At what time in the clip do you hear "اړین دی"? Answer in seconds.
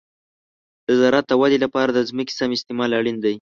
2.99-3.29